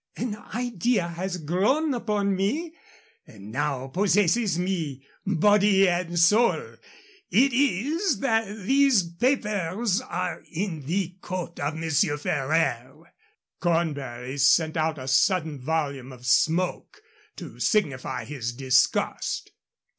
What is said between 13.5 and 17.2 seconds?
Cornbury sent out a sudden volume of smoke